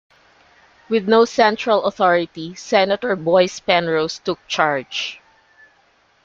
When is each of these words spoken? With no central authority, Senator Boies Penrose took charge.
With 0.89 1.07
no 1.07 1.25
central 1.25 1.83
authority, 1.83 2.55
Senator 2.55 3.15
Boies 3.15 3.59
Penrose 3.59 4.17
took 4.17 4.39
charge. 4.47 5.21